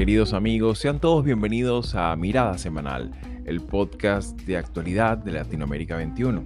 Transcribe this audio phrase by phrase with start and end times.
[0.00, 3.10] Queridos amigos, sean todos bienvenidos a Mirada Semanal,
[3.44, 6.42] el podcast de actualidad de Latinoamérica 21.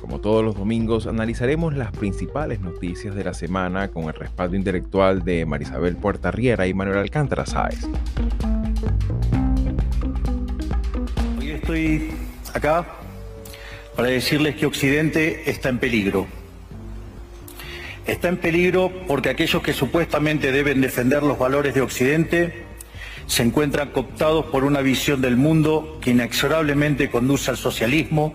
[0.00, 5.22] Como todos los domingos, analizaremos las principales noticias de la semana con el respaldo intelectual
[5.22, 7.86] de Marisabel Puerta Riera y Manuel Alcántara Sáez.
[11.38, 12.10] Hoy estoy
[12.54, 12.86] acá
[13.94, 16.26] para decirles que Occidente está en peligro
[18.06, 22.66] está en peligro porque aquellos que supuestamente deben defender los valores de Occidente
[23.26, 28.34] se encuentran cooptados por una visión del mundo que inexorablemente conduce al socialismo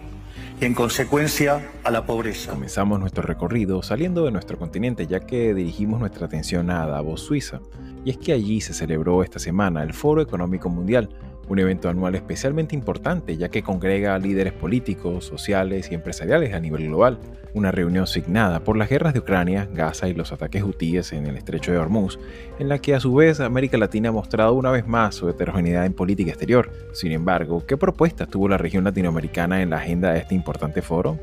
[0.60, 2.52] y en consecuencia a la pobreza.
[2.52, 7.62] Comenzamos nuestro recorrido saliendo de nuestro continente ya que dirigimos nuestra atención a Davos, Suiza.
[8.04, 11.10] Y es que allí se celebró esta semana el Foro Económico Mundial,
[11.52, 16.62] un evento anual especialmente importante ya que congrega a líderes políticos, sociales y empresariales a
[16.62, 17.20] nivel global.
[17.54, 21.36] Una reunión signada por las guerras de Ucrania, Gaza y los ataques hutíes en el
[21.36, 22.20] estrecho de Hormuz,
[22.58, 25.86] en la que a su vez América Latina ha mostrado una vez más su heterogeneidad
[25.86, 26.72] en política exterior.
[26.94, 31.20] Sin embargo, ¿qué propuestas tuvo la región latinoamericana en la agenda de este importante foro?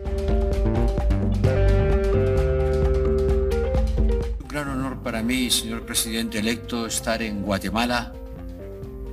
[4.43, 8.13] Un gran honor para mí, señor presidente electo, estar en Guatemala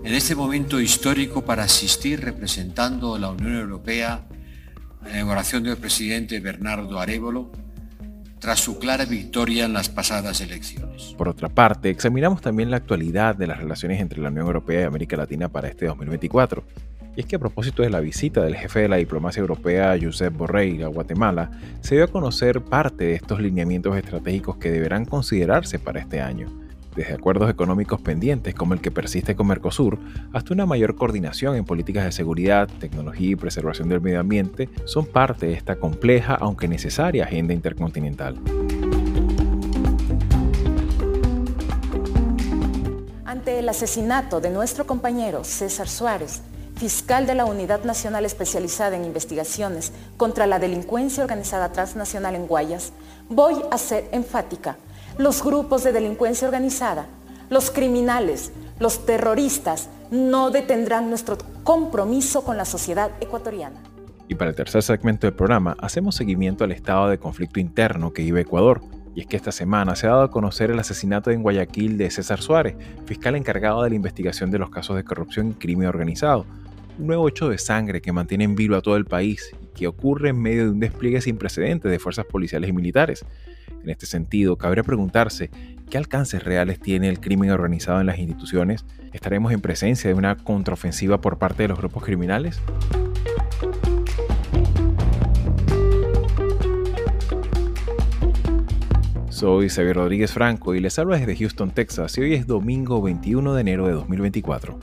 [0.06, 4.24] en este momento histórico para asistir representando a la Unión Europea
[5.02, 7.52] a la inauguración del presidente Bernardo Arevalo
[8.38, 11.16] tras su clara victoria en las pasadas elecciones.
[11.18, 14.84] Por otra parte, examinamos también la actualidad de las relaciones entre la Unión Europea y
[14.84, 16.64] América Latina para este 2024.
[17.16, 20.38] Y es que a propósito de la visita del jefe de la diplomacia europea, Josep
[20.38, 21.50] Borrell, a Guatemala,
[21.82, 26.65] se dio a conocer parte de estos lineamientos estratégicos que deberán considerarse para este año
[26.96, 30.00] desde acuerdos económicos pendientes como el que persiste con Mercosur,
[30.34, 35.06] hasta una mayor coordinación en políticas de seguridad, tecnología y preservación del medio ambiente, son
[35.06, 38.38] parte de esta compleja aunque necesaria agenda intercontinental.
[43.26, 46.42] Ante el asesinato de nuestro compañero César Suárez,
[46.76, 52.92] fiscal de la Unidad Nacional Especializada en Investigaciones contra la Delincuencia Organizada Transnacional en Guayas,
[53.30, 54.78] voy a ser enfática
[55.18, 57.08] los grupos de delincuencia organizada,
[57.50, 63.82] los criminales, los terroristas no detendrán nuestro compromiso con la sociedad ecuatoriana.
[64.28, 68.24] Y para el tercer segmento del programa, hacemos seguimiento al estado de conflicto interno que
[68.24, 68.82] vive Ecuador.
[69.14, 72.10] Y es que esta semana se ha dado a conocer el asesinato en Guayaquil de
[72.12, 76.46] César Suárez, fiscal encargado de la investigación de los casos de corrupción y crimen organizado.
[76.98, 79.88] Un nuevo hecho de sangre que mantiene en vilo a todo el país y que
[79.88, 83.26] ocurre en medio de un despliegue sin precedentes de fuerzas policiales y militares.
[83.86, 85.52] En este sentido, cabría preguntarse
[85.92, 88.84] qué alcances reales tiene el crimen organizado en las instituciones.
[89.14, 92.60] ¿Estaremos en presencia de una contraofensiva por parte de los grupos criminales?
[99.30, 103.54] Soy Xavier Rodríguez Franco y les hablo desde Houston, Texas y hoy es domingo 21
[103.54, 104.80] de enero de 2024.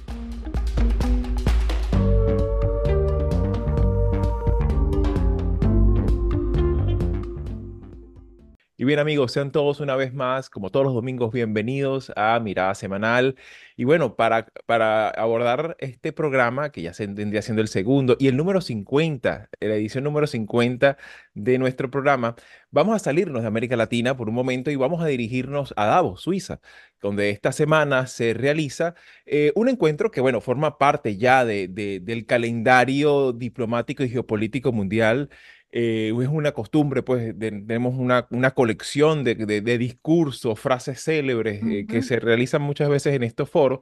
[8.83, 12.75] Y bien amigos, sean todos una vez más, como todos los domingos, bienvenidos a Mirada
[12.75, 13.37] Semanal.
[13.77, 18.27] Y bueno, para, para abordar este programa, que ya se tendría siendo el segundo, y
[18.27, 20.97] el número 50, la edición número 50
[21.33, 22.35] de nuestro programa,
[22.73, 26.23] vamos a salirnos de América Latina por un momento y vamos a dirigirnos a Davos,
[26.23, 26.61] Suiza,
[27.01, 32.27] donde esta semana se realiza eh, un encuentro que, bueno, forma parte ya de, del
[32.27, 35.31] calendario diplomático y geopolítico mundial
[35.73, 41.87] eh, es una costumbre, pues tenemos una, una colección de, de, discursos, frases célebres eh,
[41.89, 43.81] que se realizan muchas veces en estos foros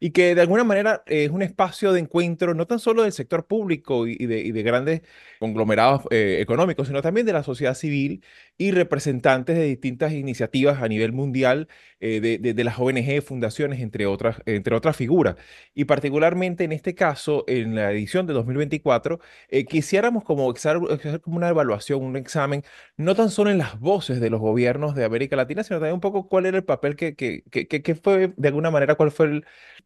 [0.00, 3.46] y que de alguna manera es un espacio de encuentro no tan solo del sector
[3.46, 5.02] público y de, de grandes
[5.38, 8.22] conglomerados eh, económicos, sino también de la sociedad civil
[8.56, 11.68] y representantes de distintas iniciativas a nivel mundial,
[12.00, 15.36] eh, de, de, las ONG, fundaciones, entre otras, entre otras figuras.
[15.74, 20.78] Y particularmente en este caso, en la edición de 2024, eh, quisiéramos como hacer
[21.20, 22.62] como una evaluación, un examen,
[22.96, 26.00] no tan solo en las voces de los gobiernos de América Latina, sino también un
[26.00, 29.26] poco cuál era el papel que, que, que, que fue, de alguna manera, cuál fue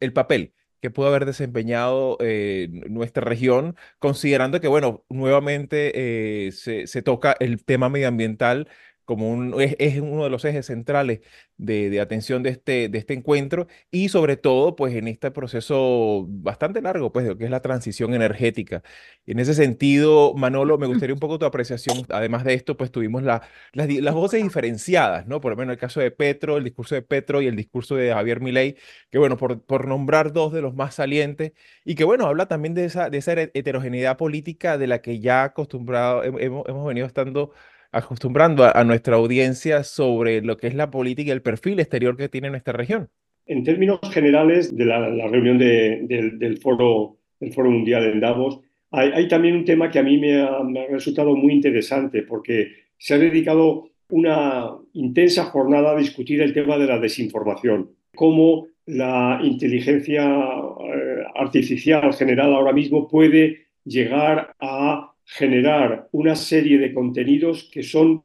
[0.01, 6.53] el, el papel que pudo haber desempeñado eh, nuestra región, considerando que, bueno, nuevamente eh,
[6.53, 8.69] se, se, toca el tema medioambiental
[9.05, 11.21] como es, uno de los ejes centrales
[11.57, 16.83] de, atención de este, de este encuentro y sobre todo pues en este proceso bastante
[16.83, 18.83] largo pues de lo que es la transición energética.
[19.27, 22.07] En ese sentido, Manolo, me gustaría un poco tu apreciación.
[22.11, 23.43] Además de esto pues tuvimos la,
[23.73, 25.41] las, las, voces diferenciadas, ¿no?
[25.41, 28.13] Por lo menos el caso de Petro, el discurso de Petro y el discurso de
[28.13, 28.77] Javier Milei,
[29.11, 31.53] que bueno, por, por nombrar dos de los más salientes
[31.85, 35.45] y que bueno, habla también de esa, de esa heterogeneidad política de la que ya
[35.45, 37.53] acostumbrado hemos, hemos venido estando
[37.95, 42.29] acostumbrando a, nuestra audiencia sobre lo que es la política y el perfil exterior que
[42.29, 43.09] tiene nuestra región.
[43.47, 48.61] En términos generales de la, reunión del, foro, del Foro Mundial en Davos,
[48.91, 53.19] hay, también un tema que a mí me ha, resultado muy interesante porque se ha
[53.19, 61.25] dedicado una intensa jornada a discutir el tema de la desinformación, cómo la inteligencia eh,
[61.35, 68.23] artificial generada ahora mismo puede llegar a generar una serie de contenidos que son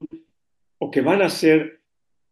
[0.77, 1.79] o que van a ser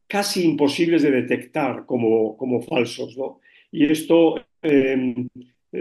[0.08, 3.18] casi imposibles de detectar como, como falsos.
[3.18, 3.40] ¿no?
[3.72, 5.28] Y esto em,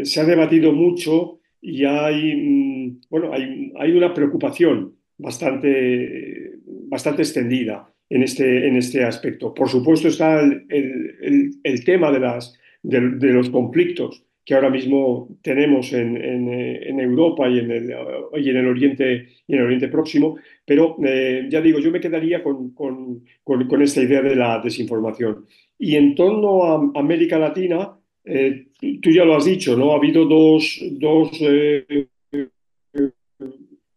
[0.02, 7.88] se ha debatido mucho y hay, mm, bueno, hay, hay una preocupación bastante, bastante extendida
[8.08, 9.54] en este, en este aspecto.
[9.54, 15.93] Por supuesto está el, el, tema de, las, de, los conflictos que ahora mismo tenemos
[15.93, 17.94] en, en, Europa y en, el,
[18.37, 22.00] y en, el Oriente, y en el Oriente Próximo, pero eh, ya digo, yo me
[22.00, 25.46] quedaría con, con, con, esta idea de la desinformación.
[25.76, 28.69] Y en torno a América Latina, eh,
[29.02, 29.93] tú ya lo has dicho, ¿no?
[29.93, 32.06] Ha habido dos, dos eh,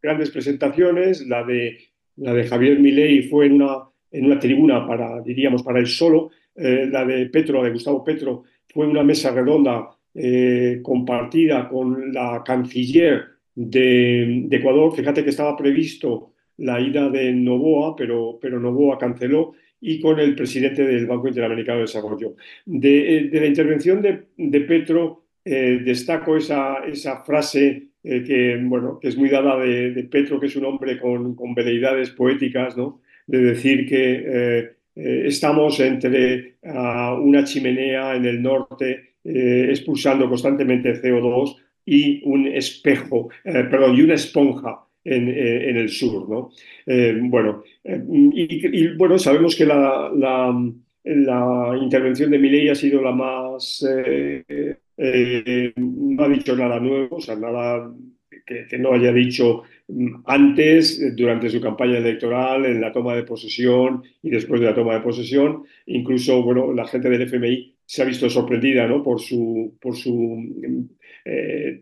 [0.02, 1.28] grandes presentaciones.
[1.28, 1.78] La de,
[2.16, 6.32] la de Javier Milei fue en una, en una tribuna para, diríamos, para él solo.
[6.56, 9.90] Eh, la de Petro, de Gustavo Petro, fue una mesa redonda
[10.84, 14.96] compartida con la canciller de, Ecuador.
[14.96, 20.36] Fíjate que estaba previsto la ida de Novoa, pero, pero Novoa canceló y con el
[20.36, 22.36] presidente del Banco Interamericano de Desarrollo.
[22.66, 29.10] De, eh, la intervención de, Petro eh, destaco esa, esa frase eh, que, bueno, que
[29.10, 33.02] es muy dada de, Petro, que es un hombre con, con veleidades poéticas, ¿no?
[33.28, 41.56] de decir que estamos entre ah, una chimenea en el norte expulsando constantemente CO2
[41.86, 46.30] y un espejo, perdón, y una esponja en, el sur.
[46.30, 46.52] ¿no?
[46.86, 50.12] Eh, bueno, eh, y, bueno, sabemos que la,
[51.82, 53.86] intervención de Milei ha sido la más...
[55.02, 57.90] Eh, no ha dicho nada nuevo, o sea, nada
[58.46, 64.04] que, no haya dicho mm, antes, durante su campaña electoral, en la toma de posesión
[64.22, 65.64] y después de la toma de posesión.
[65.86, 69.02] Incluso, bueno, la gente del FMI se ha visto sorprendida ¿no?
[69.02, 70.88] por su, por su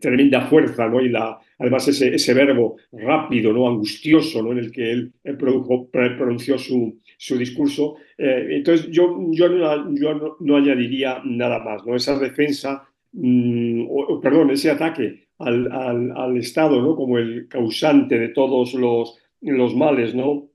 [0.00, 1.02] tremenda fuerza ¿no?
[1.02, 3.68] y la, además ese, ese verbo rápido, ¿no?
[3.68, 4.52] angustioso, ¿no?
[4.52, 7.96] en el que él, produjo, pronunció su, su discurso.
[8.16, 11.84] Eh, entonces, yo, yo, no, yo no, añadiría nada más.
[11.84, 11.94] ¿no?
[11.94, 16.96] Esa defensa, mm, o, perdón, ese ataque al, al, al, Estado ¿no?
[16.96, 20.48] como el causante de todos los, los males, ¿no?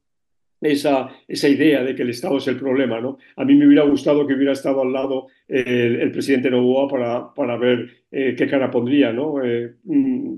[0.64, 3.00] Esa, esa idea de que el Estado es el problema.
[3.00, 3.18] ¿no?
[3.36, 7.58] A mí me hubiera gustado que hubiera estado al lado el, presidente Novoa para, para
[7.58, 9.12] ver eh, qué cara pondría.
[9.12, 9.44] ¿no?
[9.44, 9.74] Eh,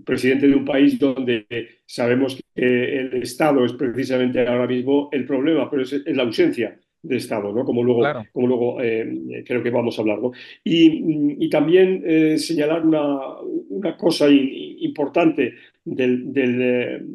[0.03, 1.45] presidente de un país donde
[1.85, 7.17] sabemos que el Estado es precisamente ahora mismo el problema, pero es, la ausencia de
[7.17, 7.63] Estado, ¿no?
[7.63, 8.01] como luego,
[8.33, 10.19] como luego eh, creo que vamos a hablar.
[10.19, 10.31] ¿no?
[10.63, 13.39] Y, y también señalar una,
[13.69, 15.53] una cosa importante
[15.85, 17.05] del, del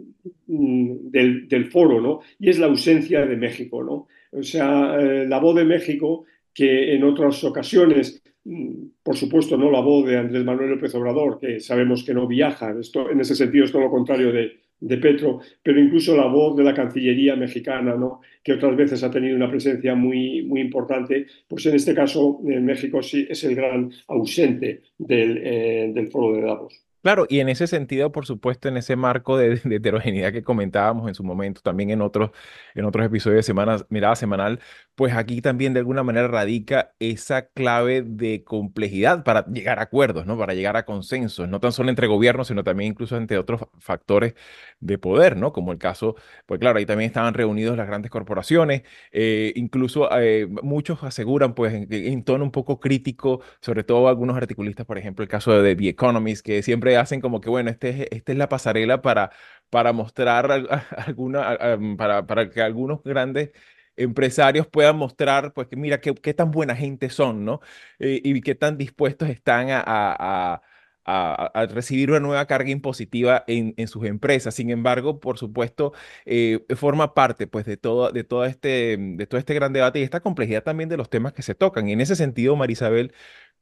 [0.46, 2.20] Mm, del, del, foro, ¿no?
[2.38, 4.08] Y es la ausencia de México, ¿no?
[4.32, 8.72] O sea, eh, la voz de México, que en otras ocasiones, mm,
[9.02, 12.74] por supuesto, no la voz de Andrés Manuel López Obrador, que sabemos que no viaja,
[12.78, 16.56] esto, en ese sentido es todo lo contrario de, de Petro, pero incluso la voz
[16.56, 18.20] de la Cancillería mexicana, ¿no?
[18.42, 23.02] que otras veces ha tenido una presencia muy, muy importante, pues en este caso México
[23.02, 26.89] sí es el gran ausente del, eh, del foro de Davos.
[27.02, 31.14] Claro, y en ese sentido, por supuesto, en ese marco de, heterogeneidad que comentábamos en
[31.14, 32.30] su momento, también en otros,
[32.74, 34.60] en otros episodios de Semana, Mirada Semanal,
[34.94, 40.26] pues aquí también de alguna manera radica esa clave de complejidad para llegar a acuerdos,
[40.26, 40.36] ¿no?
[40.36, 44.34] Para llegar a consensos, no tan solo entre gobiernos, sino también incluso entre otros factores
[44.80, 45.52] de poder, ¿no?
[45.54, 50.46] Como el caso, pues claro, ahí también estaban reunidos las grandes corporaciones, eh, incluso eh,
[50.62, 55.28] muchos aseguran, pues, en, tono un poco crítico, sobre todo algunos articulistas, por ejemplo, el
[55.28, 59.02] caso de The Economist, que siempre hacen como que, bueno, este, esta es la pasarela
[59.02, 59.30] para,
[59.70, 60.50] para mostrar
[60.96, 61.58] alguna,
[61.96, 63.50] para, para que algunos grandes
[63.96, 67.60] empresarios puedan mostrar, pues, que mira, qué, qué tan buena gente son, ¿no?
[67.98, 70.62] Eh, y qué tan dispuestos están a, a,
[71.04, 74.54] a, recibir una nueva carga impositiva en, en, sus empresas.
[74.54, 75.92] Sin embargo, por supuesto,
[76.24, 80.02] eh, forma parte, pues, de todo, de, todo este, de todo este gran debate y
[80.02, 81.88] esta complejidad también de los temas que se tocan.
[81.88, 83.12] Y en ese sentido, Marisabel,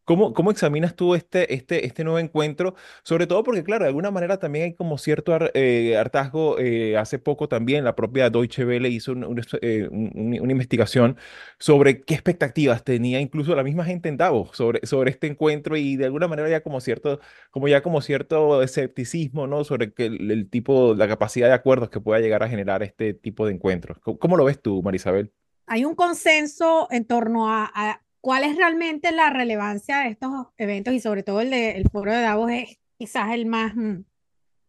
[0.08, 2.74] ¿Cómo, cómo examinas tú este, este, este nuevo encuentro?
[3.02, 6.58] Sobre todo porque, claro, de alguna manera también hay como cierto eh, hartazgo.
[6.58, 9.12] Eh, hace poco también la propia Deutsche Welle hizo
[9.60, 11.18] eh, una investigación
[11.58, 15.96] sobre qué expectativas tenía incluso la misma gente en Davos sobre, sobre este encuentro y
[15.96, 19.62] de alguna manera ya como cierto, como ya como cierto escepticismo, ¿no?
[19.62, 23.44] Sobre que el, tipo, la capacidad de acuerdos que pueda llegar a generar este tipo
[23.44, 23.98] de encuentros.
[23.98, 25.34] ¿Cómo, lo ves tú, Marisabel?
[25.66, 31.00] Hay un consenso en torno a ¿Cuál es realmente la relevancia de estos eventos y
[31.00, 34.04] sobre todo el, de, foro de Davos es quizás el más, mm,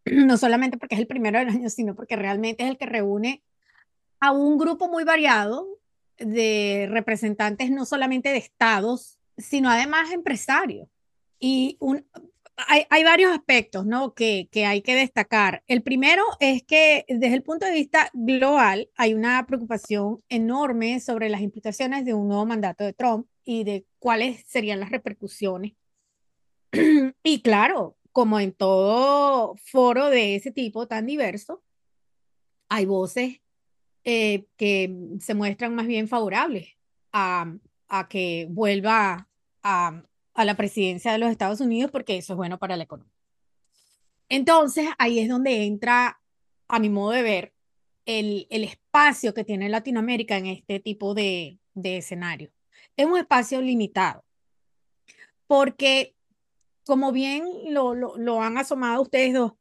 [0.26, 3.44] no solamente porque es el primero del año, sino porque realmente es el que reúne
[4.22, 5.68] a un grupo muy variado
[6.18, 10.88] de representantes no solamente de estados, sino además empresarios.
[11.38, 12.06] Y un,
[12.68, 14.14] hay, varios aspectos ¿no?
[14.14, 15.64] que, que hay que destacar.
[15.68, 21.30] El primero es que desde el punto de vista global hay una preocupación enorme sobre
[21.30, 25.74] las implicaciones de un nuevo mandato de Trump y de cuáles serían las repercusiones.
[27.24, 31.64] y claro, como en todo foro de ese tipo tan diverso,
[32.68, 33.42] hay voces
[34.04, 36.78] eh, que se muestran más bien favorables
[37.12, 37.54] a,
[37.88, 39.28] a que vuelva
[39.64, 40.04] a,
[40.40, 43.14] a la presidencia de los Estados Unidos porque eso es bueno para la economía.
[44.30, 46.22] Entonces, ahí es donde entra,
[46.70, 47.54] a mi modo de ver,
[48.06, 52.52] el, el espacio que tiene Latinoamérica en este tipo de, de escenario
[52.96, 54.24] es un espacio limitado,
[55.46, 56.16] porque
[56.86, 57.44] como bien
[57.74, 59.52] lo, lo, han asomado ustedes dos,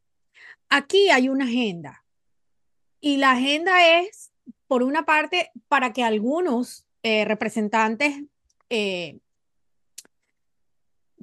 [0.68, 2.04] aquí hay una agenda
[3.00, 4.32] y la agenda es,
[4.68, 8.22] por una parte, para que algunos eh, representantes,
[8.70, 9.18] eh,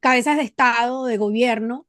[0.06, 1.88] cabezas de Estado, de gobierno,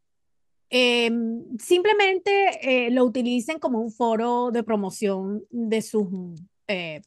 [0.71, 1.11] eh,
[1.59, 6.09] simplemente lo utilicen como un foro de promoción de sus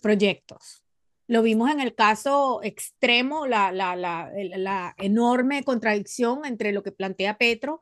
[0.03, 0.83] proyectos.
[1.25, 7.79] Lo vimos en el caso extremo, la, enorme contradicción entre lo que plantea Petro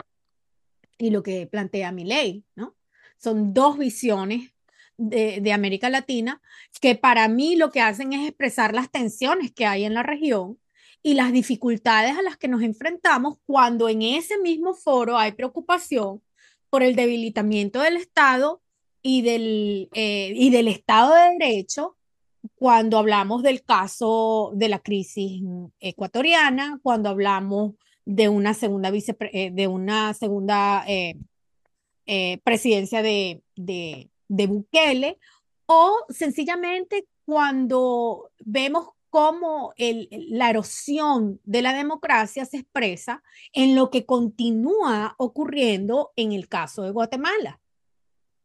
[0.98, 2.77] y lo que plantea Milei, ¿no?
[3.17, 4.53] Son dos visiones
[4.98, 6.41] de, América Latina
[6.81, 10.60] que para mí lo que hacen es expresar las tensiones que hay en la región
[11.03, 16.21] y las dificultades a las que nos enfrentamos cuando en ese mismo foro hay preocupación
[16.69, 18.61] por el debilitamiento del Estado
[19.01, 21.95] y del, eh, y del Estado de Derecho
[22.55, 25.41] cuando hablamos del caso de la crisis
[25.79, 27.75] ecuatoriana, cuando hablamos
[28.05, 31.17] de una segunda, vice, eh, de una segunda eh,
[32.43, 35.19] presidencia de, de, de Bukele,
[35.65, 43.23] o sencillamente cuando vemos cómo la erosión de la democracia se expresa
[43.53, 47.59] en lo que continúa ocurriendo en el caso de Guatemala.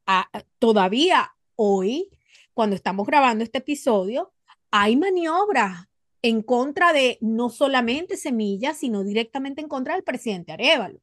[0.07, 0.28] Ah,
[0.59, 2.11] todavía hoy
[2.54, 4.33] cuando estamos grabando este episodio,
[4.71, 5.88] hay maniobras
[6.23, 11.00] en contra de no solamente Semilla, sino directamente en contra del presidente Arevalo.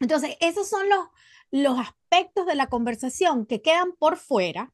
[0.00, 0.86] Entonces, esos son
[1.50, 4.72] los aspectos de la conversación que quedan por fuera,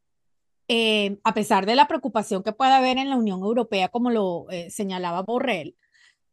[0.72, 4.46] eh, a pesar de la preocupación que puede haber en la Unión Europea, como lo
[4.50, 5.74] eh, señalaba Borrell.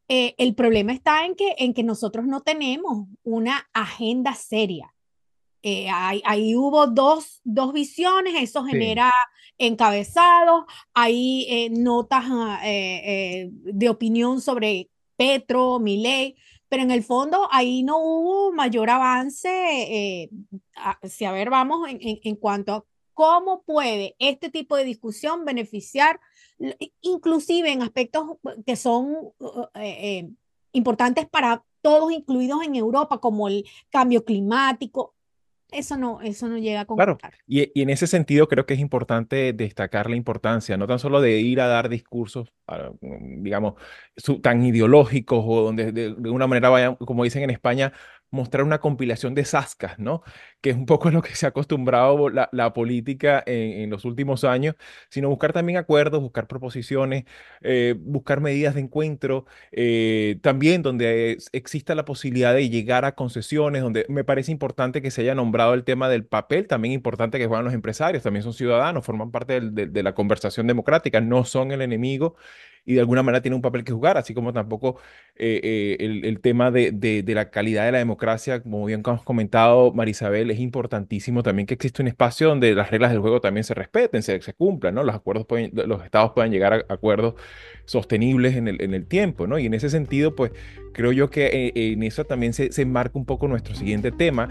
[0.10, 4.94] Eh, el problema está en que, en que nosotros no tenemos una agenda seria.
[5.64, 9.12] Eh, ahí, hubo dos, dos visiones, eso genera
[9.58, 16.36] encabezados, hay eh, notas ah, eh, de opinión sobre Petro, Milei,
[16.70, 20.30] pero en el fondo ahí no hubo mayor avance,
[21.04, 22.86] si a ver, vamos en, en, cuanto a
[23.18, 26.20] cómo puede este tipo de discusión beneficiar,
[27.02, 29.34] inclusive en aspectos que son
[30.72, 35.16] importantes para todos, incluidos en Europa, como el cambio climático,
[35.72, 37.18] eso no, eso no llega a concretar.
[37.18, 41.00] Claro, y, y, en ese sentido creo que es importante destacar la importancia, no tan
[41.00, 42.54] solo de ir a dar discursos,
[43.02, 43.74] mm, digamos,
[44.42, 47.92] tan ideológicos o donde de, de, una manera vayan, como dicen en España,
[48.32, 50.22] mostrar una compilación de sascas, ¿no?
[50.62, 54.76] Que es un poco lo que se ha acostumbrado la, política en, los últimos años,
[55.10, 57.26] sino buscar también acuerdos, buscar proposiciones,
[57.62, 63.82] eh, buscar medidas de encuentro, eh, también donde exista la posibilidad de llegar a concesiones,
[63.82, 67.48] donde me parece importante que se haya nombrado el tema del papel, también importante que
[67.48, 71.82] juegan los empresarios, también son ciudadanos, forman parte de la conversación democrática, no son el
[71.82, 72.36] enemigo
[72.88, 74.98] y de alguna manera tiene un papel que jugar, así como tampoco
[75.36, 79.24] eh, eh, el, el, tema de, de, la calidad de la democracia, como bien hemos
[79.24, 83.66] comentado, Marisabel, es importantísimo también que existe un espacio donde las reglas del juego también
[83.66, 85.04] se respeten, se, se cumplan, ¿no?
[85.04, 87.36] Los acuerdos pueden, los estados puedan llegar a acuerdos
[87.84, 89.60] sostenibles en el, en el tiempo, ¿no?
[89.60, 90.54] Y en ese sentido, pues
[90.94, 94.48] creo yo que eh, en eso también se, se enmarca un poco nuestro siguiente tema.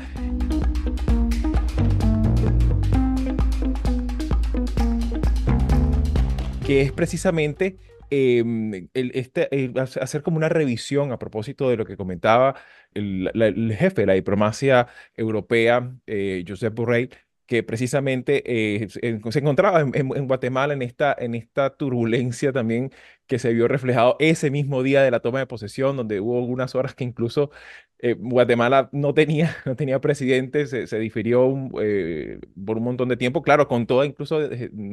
[6.66, 7.76] que es precisamente
[8.10, 12.56] em, este, hacer como una revisión a propósito de lo que comentaba
[12.94, 17.10] el, jefe de la diplomacia europea, eh, Josep Borrell,
[17.46, 22.90] que precisamente eh, se encontraba en, Guatemala en esta, en esta turbulencia también
[23.26, 26.74] que se vio reflejado ese mismo día de la toma de posesión, donde hubo algunas
[26.74, 27.50] horas que incluso
[27.98, 33.42] eh, Guatemala no tenía, no tenía presidente, se, difirió eh, por un montón de tiempo,
[33.42, 34.40] claro, con todo, incluso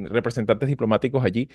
[0.06, 1.50] representantes diplomáticos allí.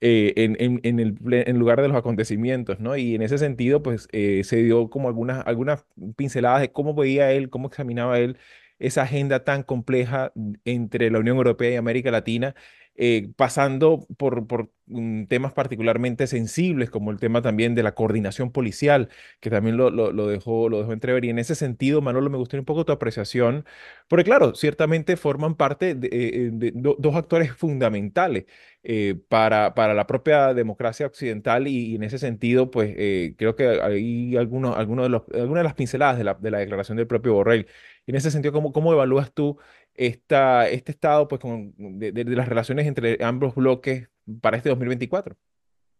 [0.00, 2.96] En, en, el, lugar de los acontecimientos, ¿no?
[2.96, 5.84] Y en ese sentido, pues se dio como algunas, algunas
[6.16, 8.38] pinceladas de cómo veía él, cómo examinaba él
[8.80, 10.32] esa agenda tan compleja
[10.64, 12.54] entre la Unión Europea y América Latina,
[13.02, 14.44] eh, pasando por,
[14.86, 19.08] mm, temas particularmente sensibles, como el tema también de la coordinación policial,
[19.40, 19.90] que también lo,
[20.28, 21.24] dejó, lo dejó entrever.
[21.24, 23.64] Y en ese sentido, Manolo, me gustaría un poco tu apreciación,
[24.06, 28.44] porque claro, ciertamente forman parte de, eh, dos actores fundamentales
[28.82, 32.94] eh, para, para la propia democracia occidental y, en ese sentido, pues
[33.38, 36.58] creo que hay algunos, algunos de los, algunas de las pinceladas de la, de la
[36.58, 37.66] declaración del propio Borrell.
[38.10, 39.56] En ese sentido, ¿cómo, evalúas tú
[39.94, 41.40] este estado pues,
[41.78, 44.08] de, las relaciones entre ambos bloques
[44.40, 45.36] para este 2024?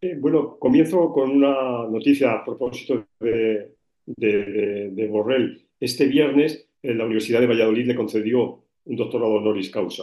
[0.01, 5.65] Eh, bueno, comienzo con una noticia a propósito de, Borrell.
[5.79, 10.03] Este viernes eh, la Universidad de Valladolid le concedió un doctorado honoris causa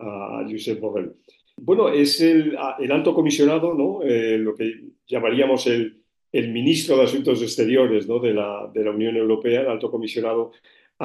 [0.00, 1.12] a Josep Borrell.
[1.56, 4.02] Bueno, es el, alto comisionado, ¿no?
[4.02, 6.00] Eh, lo que llamaríamos el,
[6.32, 10.50] ministro de Asuntos Exteriores de la Unión Europea, el alto comisionado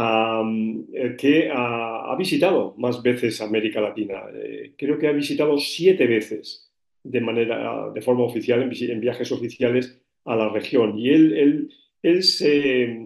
[0.02, 4.24] eh, que ha, visitado más veces América Latina.
[4.34, 6.70] Eh, creo que ha visitado siete veces
[7.04, 10.98] de, manera, de forma oficial, en, viajes oficiales a la región.
[10.98, 12.98] Y él, él, él se,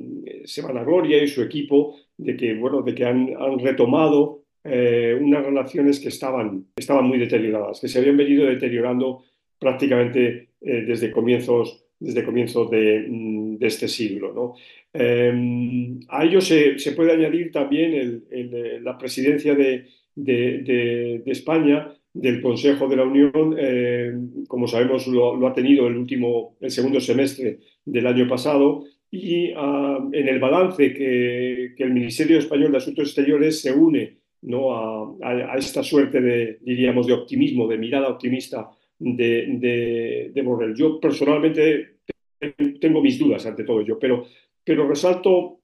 [0.46, 6.00] se vanagloria y su equipo de que, bueno, de que han, retomado eh, unas relaciones
[6.00, 9.24] que estaban, estaban muy deterioradas, que se habían venido deteriorando
[9.60, 14.56] prácticamente desde comienzos desde comienzos de, mm, de, este siglo.
[14.94, 17.94] Em, a ello se, puede añadir también
[18.30, 19.86] el, la presidencia de,
[21.26, 26.72] España del Consejo de la Unión, em, como sabemos lo, ha tenido el último, el
[26.72, 33.08] segundo semestre del año pasado, y en el balance que, el Ministerio Español de Asuntos
[33.08, 34.18] Exteriores se une
[34.52, 38.70] a, a, esta suerte de, diríamos, de optimismo, de mirada optimista
[39.04, 40.76] de, de, Borrell.
[40.76, 41.98] Yo personalmente
[42.80, 44.26] tengo mis dudas ante todo ello, pero
[44.64, 45.60] pero resalto,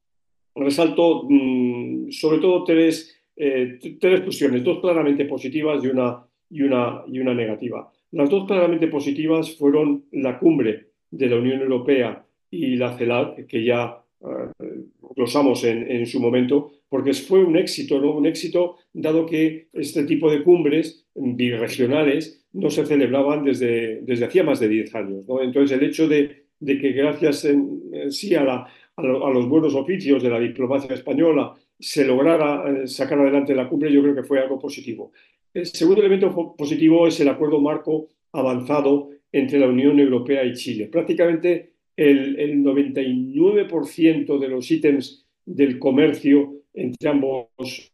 [0.56, 7.04] resalto mm, sobre todo tres, eh, tres cuestiones, dos claramente positivas y una, y, una,
[7.08, 7.92] y una negativa.
[8.12, 13.63] Las dos claramente positivas fueron la cumbre de la Unión Europea y la CELAC, que
[13.63, 14.84] ya eh,
[15.16, 18.12] glosamos en, en, su momento, porque fue un éxito, ¿no?
[18.12, 24.44] Un éxito dado que este tipo de cumbres biregionales no se celebraban desde, desde hacía
[24.44, 25.26] más de 10 años.
[25.28, 25.42] ¿no?
[25.42, 30.22] Entonces, el hecho de, de que gracias en, sí a la, a, los buenos oficios
[30.22, 34.40] de la diplomacia española se lograra eh, sacar adelante la cumbre, yo creo que fue
[34.40, 35.12] algo positivo.
[35.54, 40.88] El segundo elemento positivo es el acuerdo marco avanzado entre la Unión Europea y Chile.
[40.88, 47.48] Prácticamente el, el 99% de los ítems del comercio entre ambos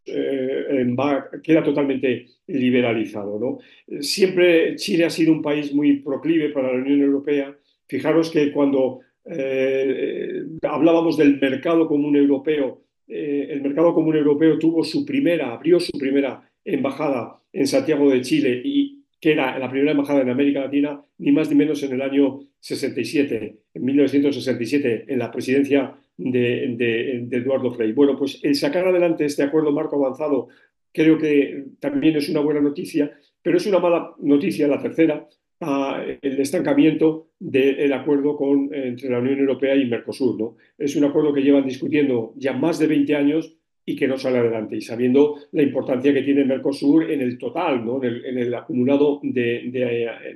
[0.06, 0.96] eh,
[1.44, 3.40] queda totalmente liberalizado.
[3.40, 4.02] ¿no?
[4.02, 7.56] Siempre Chile ha sido un país muy proclive para la Unión Europea.
[7.88, 12.84] Fijaros que cuando eh, hablábamos del mercado común europeo.
[13.08, 18.22] Eh, el mercado común europeo tuvo su primera, abrió su primera embajada en Santiago de
[18.22, 21.94] Chile y que era la primera embajada en América Latina, ni más ni menos en
[21.94, 27.93] el año 67, en 1967, en la presidencia de, Eduardo Frei.
[27.93, 30.47] Bueno, pues el sacar adelante este acuerdo marco avanzado
[30.91, 35.28] creo que también es una buena noticia, pero es una mala noticia la tercera,
[35.60, 40.39] el estancamiento del acuerdo con, entre la Unión Europea y Mercosur.
[40.39, 40.56] ¿no?
[40.78, 44.39] Es un acuerdo que llevan discutiendo ya más de 20 años y que no sale
[44.39, 48.04] adelante, y sabiendo la importancia que tiene Mercosur en el total, ¿no?
[48.04, 49.69] en, el, acumulado de,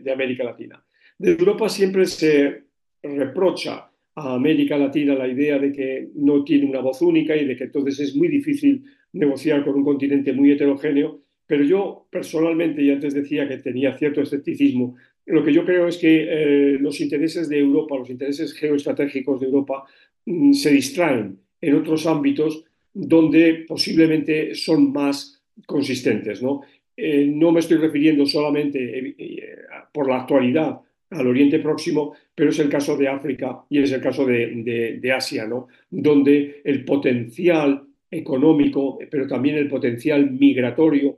[0.04, 0.84] de, América Latina.
[1.18, 2.64] De Europa siempre se
[3.02, 3.89] reprocha
[4.20, 7.66] a América Latina la idea de que no tiene una voz única y de que
[7.66, 13.14] entonces es muy difícil negociar con un continente muy heterogéneo, pero yo personalmente, y antes
[13.14, 17.60] decía que tenía cierto escepticismo, lo que yo creo es que eh, los intereses de
[17.60, 19.84] Europa, los intereses geoestratégicos de Europa,
[20.26, 26.42] mm, se distraen en otros ámbitos donde posiblemente son más consistentes.
[26.42, 26.62] No,
[26.96, 29.56] eh, no me estoy refiriendo solamente eh,
[29.94, 30.80] por la actualidad
[31.12, 35.12] al Oriente Próximo, pero es el caso de África y es el caso de, de
[35.12, 35.68] Asia, ¿no?
[35.90, 41.18] donde el potencial económico, pero también el potencial migratorio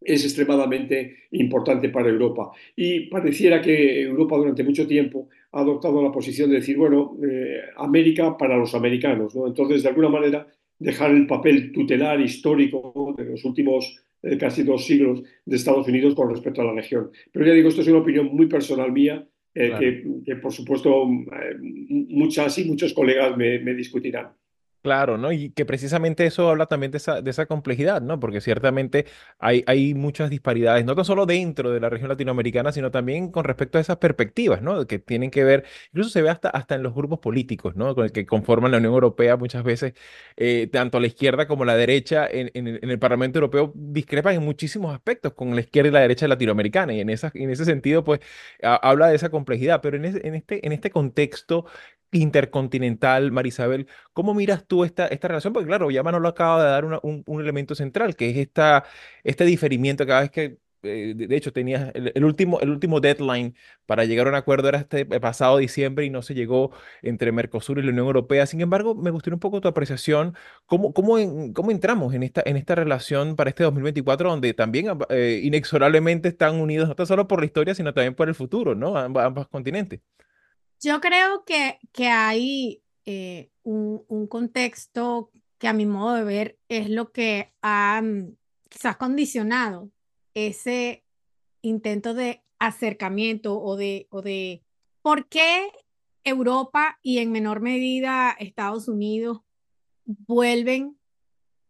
[0.00, 2.50] es extremadamente importante para Europa.
[2.74, 7.60] Y pareciera que Europa durante mucho tiempo ha adoptado la posición de decir, bueno, eh,
[7.76, 9.46] América para los americanos, ¿no?
[9.46, 10.46] Entonces, de alguna manera,
[10.78, 16.14] dejar el papel tutelar histórico de los últimos eh, casi dos siglos de Estados Unidos
[16.14, 17.10] con respecto a la región.
[17.32, 19.80] Pero ya digo, esto es una opinión muy personal mía, eh, Claro.
[19.80, 24.28] que, que, por supuesto eh, muchas y muchos colegas me, me discutirán.
[24.82, 25.30] Claro, ¿no?
[25.30, 28.18] Y que precisamente eso habla también de esa, de esa complejidad, ¿no?
[28.18, 29.04] Porque ciertamente
[29.38, 33.44] hay, hay muchas disparidades, no tan solo dentro de la región latinoamericana, sino también con
[33.44, 34.86] respecto a esas perspectivas, ¿no?
[34.86, 37.94] Que tienen que ver, incluso se ve hasta, hasta en los grupos políticos, ¿no?
[37.94, 39.92] Con el que conforman la Unión Europea muchas veces,
[40.38, 44.34] eh, tanto la izquierda como la derecha en, en el, en el Parlamento Europeo discrepan
[44.36, 47.66] en muchísimos aspectos con la izquierda y la derecha latinoamericana, y en, esa, en ese
[47.66, 48.20] sentido, pues,
[48.62, 51.66] ha- habla de esa complejidad, pero en, en este, en este contexto
[52.12, 55.52] intercontinental, Marisabel, ¿Cómo miras tú esta, esta relación?
[55.52, 58.84] Porque claro, ya Manolo acaba de dar un, un elemento central, que es esta,
[59.24, 63.54] este diferimiento cada vez que, eh, de, hecho, tenías el, último, el último deadline
[63.86, 66.70] para llegar a un acuerdo era este pasado diciembre y no se llegó
[67.02, 68.46] entre Mercosur y la Unión Europea.
[68.46, 70.34] Sin embargo, me gustaría un poco tu apreciación,
[70.66, 71.16] ¿cómo, cómo,
[71.54, 76.56] cómo entramos en esta, en esta relación para este 2024, donde también eh, inexorablemente están
[76.60, 78.96] unidos, no tan solo por la historia, sino también por el futuro, ¿no?
[78.96, 80.00] Ambas, ambos continentes.
[80.80, 86.58] Yo creo que, que hay eh, un, un contexto que a mi modo de ver
[86.68, 88.02] es lo que ha
[88.68, 89.90] quizás condicionado
[90.32, 91.04] ese
[91.60, 94.64] intento de acercamiento o de, o de
[95.02, 95.70] por qué
[96.24, 99.40] Europa y en menor medida Estados Unidos
[100.04, 100.98] vuelven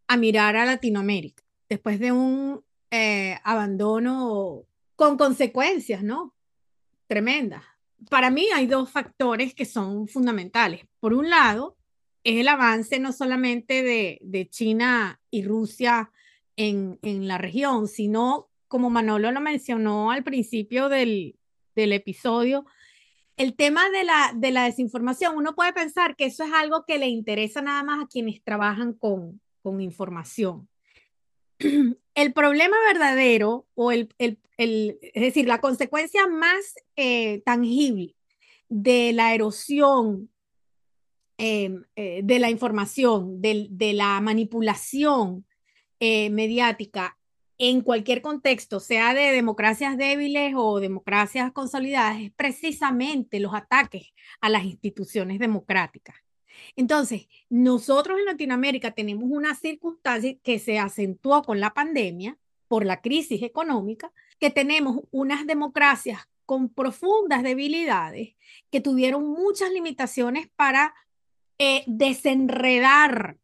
[0.06, 4.64] a mirar a Latinoamérica después de un eh, abandono
[4.96, 6.34] con consecuencias, ¿no?
[7.06, 7.64] Tremendas.
[8.08, 10.86] Para mí hay dos factores que son fundamentales.
[11.00, 11.76] Por un lado,
[12.24, 16.10] es el avance no solamente de, China y Rusia
[16.56, 21.36] en, la región, sino, como Manolo lo mencionó al principio del,
[21.74, 22.66] episodio,
[23.36, 25.36] el tema de la, de la desinformación.
[25.36, 28.92] Uno puede pensar que eso es algo que le interesa nada más a quienes trabajan
[28.92, 29.40] con
[29.80, 30.69] información.
[32.14, 38.16] El problema verdadero, o el, el, el, es decir, la consecuencia más eh, tangible
[38.68, 40.28] de la erosión
[41.42, 45.46] eh, eh, de la información, de, de la manipulación
[45.98, 47.16] eh, mediática
[47.56, 54.50] en cualquier contexto, sea de democracias débiles o democracias consolidadas, es precisamente los ataques a
[54.50, 56.16] las instituciones democráticas.
[56.76, 63.00] Entonces, nosotros en Latinoamérica tenemos una circunstancia que se acentuó con la pandemia por la
[63.00, 68.34] crisis económica, que tenemos unas democracias con profundas debilidades,
[68.70, 70.94] que tuvieron muchas limitaciones para
[71.58, 73.38] eh, desenredar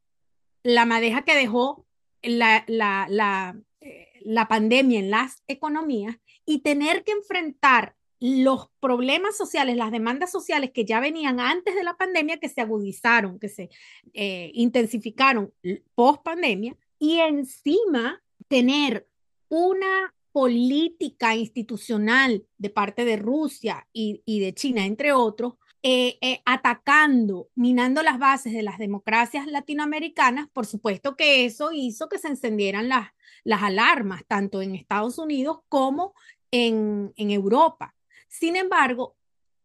[0.63, 1.87] la madeja que dejó
[2.23, 9.37] la, la, la, eh, la pandemia en las economías y tener que enfrentar los problemas
[9.37, 13.49] sociales, las demandas sociales que ya venían antes de la pandemia, que se agudizaron, que
[13.49, 13.69] se
[14.15, 15.53] eh, intensificaron
[15.95, 19.07] post pandemia, y encima tener
[19.49, 27.49] una política institucional de parte de Rusia y, de China, entre otros, eh, eh, atacando,
[27.55, 32.89] minando las bases de las democracias latinoamericanas, por supuesto que eso hizo que se encendieran
[32.89, 33.09] las,
[33.45, 36.15] alarmas, tanto en Estados Unidos como
[36.51, 37.96] en Europa.
[38.29, 39.17] Sin embargo,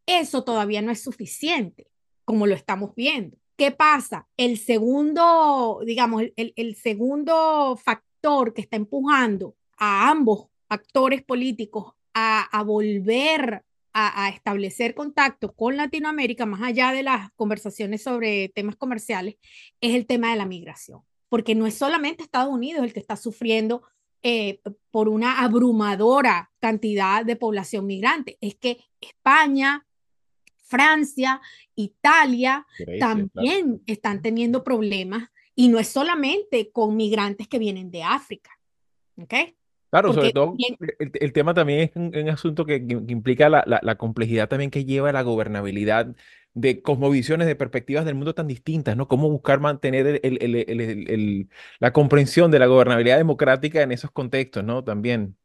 [0.06, 1.88] eso todavía no es suficiente,
[2.26, 3.38] como lo estamos viendo.
[3.56, 4.28] ¿Qué pasa?
[4.38, 12.64] El segundo, digamos, el, segundo factor que está empujando a ambos actores políticos a, a
[12.64, 19.36] volver a, a, establecer contacto con Latinoamérica, más allá de las conversaciones sobre temas comerciales,
[19.80, 21.02] es el tema de la migración.
[21.30, 23.84] Porque no es solamente Estados Unidos el que está sufriendo
[24.24, 28.38] eh, por una abrumadora cantidad de población migrante.
[28.42, 29.86] Es que España,
[30.58, 31.42] Francia,
[31.76, 33.84] Italia Grecia, también claro.
[33.88, 38.52] están teniendo problemas y no es solamente con migrantes que vienen de África.
[39.18, 39.34] ¿Ok?
[39.92, 42.94] Claro, Porque sobre todo bien, el, el, tema también es un, un asunto que, que
[43.12, 46.16] implica la, la, la, complejidad también que lleva la gobernabilidad
[46.54, 49.08] de cosmovisiones, de perspectivas del mundo tan distintas, ¿no?
[49.08, 50.22] Cómo buscar mantener
[51.80, 54.84] la comprensión de la gobernabilidad democrática en esos contextos, ¿no?
[54.84, 55.38] También.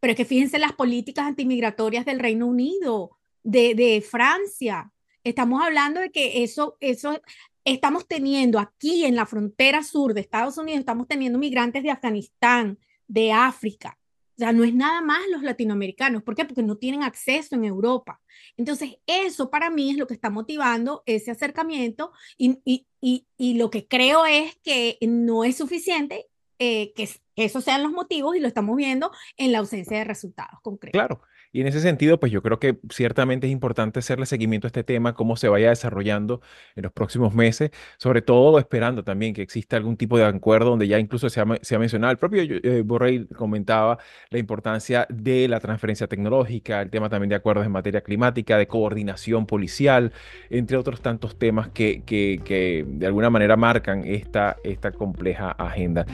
[0.00, 4.92] Pero es que fíjense las políticas antimigratorias del Reino Unido, de, de Francia.
[5.24, 7.20] Estamos hablando de que eso, eso
[7.64, 12.78] estamos teniendo aquí en la frontera sur de Estados Unidos, estamos teniendo migrantes de Afganistán,
[13.08, 13.98] de África.
[14.36, 16.22] O sea, no es nada más los latinoamericanos.
[16.22, 16.44] ¿Por qué?
[16.44, 18.20] Porque no tienen acceso en Europa.
[18.58, 23.54] Entonces, eso para mí es lo que está motivando ese acercamiento y, y, y, y
[23.54, 26.26] lo que creo es que no es suficiente
[26.58, 30.60] eh, que esos sean los motivos y lo estamos viendo en la ausencia de resultados
[30.62, 30.98] concretos.
[30.98, 31.20] Claro,
[31.56, 34.84] y en ese sentido, pues yo creo que ciertamente es importante hacerle seguimiento a este
[34.84, 36.42] tema, cómo se vaya desarrollando
[36.74, 40.86] en los próximos meses, sobre todo esperando también que exista algún tipo de acuerdo donde
[40.86, 43.96] ya incluso se ha, mencionado, el propio eh, Borrell comentaba
[44.28, 48.66] la importancia de la transferencia tecnológica, el tema también de acuerdos en materia climática, de
[48.66, 50.12] coordinación policial,
[50.50, 56.04] entre otros tantos temas que, que, que de alguna manera marcan esta, esta compleja agenda.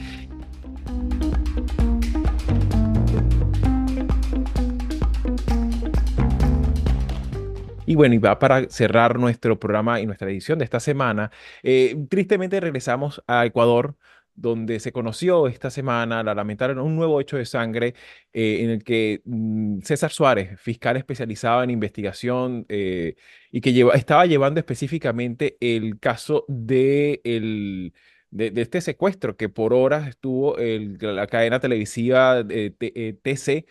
[7.85, 11.31] Y bueno, y va para cerrar nuestro programa y nuestra edición de esta semana.
[11.63, 13.95] Eh, tristemente regresamos a Ecuador,
[14.35, 17.93] donde se conoció esta semana, la lamentaron, un nuevo hecho de sangre
[18.33, 23.15] eh, en el que mm, César Suárez, fiscal especializado en investigación eh,
[23.51, 27.93] y que lleva, estaba llevando específicamente el caso de, el,
[28.31, 33.65] de, este secuestro que por horas estuvo el, la cadena televisiva TC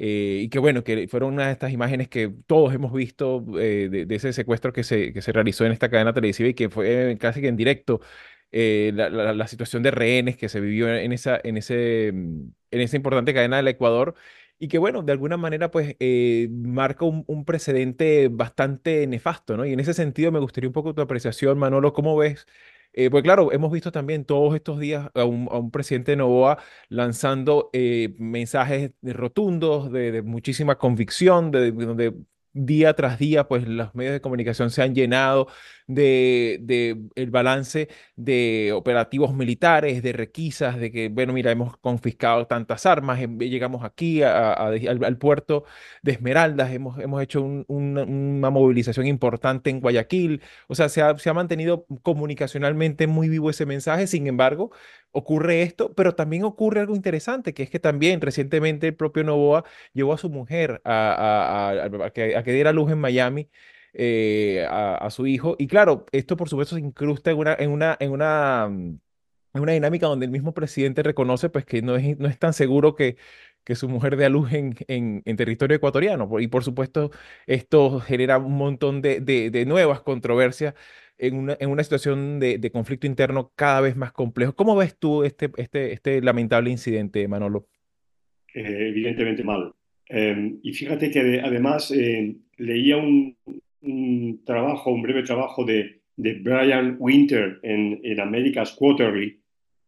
[0.00, 3.88] eh, y que bueno, que fueron una de estas imágenes que todos hemos visto eh,
[4.06, 7.16] de, ese secuestro que se, que se realizó en esta cadena televisiva y que fue
[7.20, 8.00] casi que en directo
[8.52, 12.80] eh, la, la, situación de rehenes que se vivió en esa, en ese, mm, en
[12.80, 14.14] esa importante cadena del Ecuador
[14.60, 15.96] y que bueno, de alguna manera pues
[16.50, 19.66] marca un, un, precedente bastante nefasto, ¿no?
[19.66, 22.46] Y en ese sentido me gustaría un poco tu apreciación, Manolo, ¿cómo ves?
[23.00, 26.58] Eh, pues claro, hemos visto también todos estos días a un, presidente de Novoa
[26.88, 32.12] lanzando eh, mensajes rotundos de, de, muchísima convicción, de, donde
[32.52, 35.46] día tras día, pues los medios de comunicación se han llenado
[35.88, 42.46] de, de, el balance de operativos militares, de requisas, de que, bueno, mira, hemos confiscado
[42.46, 45.64] tantas armas, em, llegamos aquí al, puerto
[46.02, 51.30] de Esmeraldas, hemos, hemos hecho una movilización importante en Guayaquil, o sea, se ha, se
[51.30, 54.70] ha mantenido comunicacionalmente muy vivo ese mensaje, sin embargo,
[55.10, 59.64] ocurre esto, pero también ocurre algo interesante, que es que también recientemente el propio Novoa
[59.94, 61.72] llevó a su mujer a,
[62.04, 63.48] a, que, a que diera luz en Miami.
[64.00, 65.56] Eh, a, su hijo.
[65.58, 69.00] Y claro, esto por supuesto se incrusta en una, en una, en una, mm,
[69.54, 72.52] en una dinámica donde el mismo presidente reconoce pues, que no es, no es tan
[72.52, 73.16] seguro que,
[73.64, 76.30] que su mujer dé a luz en, en, territorio ecuatoriano.
[76.38, 77.10] Y por supuesto,
[77.48, 80.74] esto genera un montón de, de, nuevas controversias
[81.18, 84.54] en una, en una situación de, de, conflicto interno cada vez más complejo.
[84.54, 87.66] ¿Cómo ves tú este, este, este lamentable incidente, Manolo?
[88.54, 89.74] Eh, evidentemente mal.
[90.08, 93.36] Eh, y fíjate que además eh, leía un,
[93.82, 99.40] un, trabajo, un breve trabajo de, de Brian Winter en, en America's Quarterly,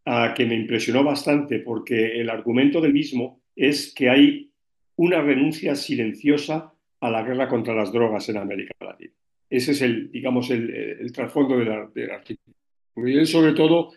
[0.05, 4.51] uh, que me impresionó bastante porque el argumento del mismo es que hay
[4.95, 9.13] una renuncia silenciosa a la guerra contra las drogas en América Latina.
[9.49, 12.55] Ese es el, digamos, el, trasfondo del, del artículo.
[12.95, 13.91] Y él sobre todo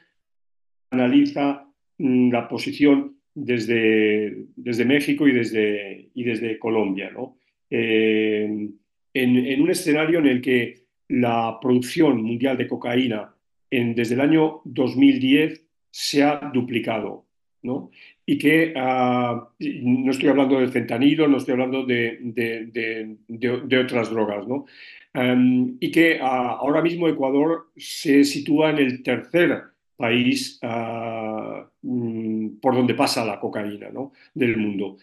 [0.90, 1.66] analiza
[1.98, 7.36] mm, la posición desde, desde México y desde, y desde Colombia, ¿no?
[7.68, 8.68] Eh,
[9.14, 13.34] en, un escenario en el que la producción mundial de cocaína
[13.70, 17.26] desde el año 2010 se ha duplicado,
[17.62, 17.90] ¿no?
[18.26, 24.10] Y que uh, no estoy hablando del fentanilo, no estoy hablando de, de, de, otras
[24.10, 24.66] drogas, ¿no?
[25.14, 29.62] Um, y que uh, ahora mismo Ecuador se sitúa en el tercer
[29.96, 34.12] país uh, um, por donde pasa la cocaína ¿no?
[34.34, 34.96] del mundo.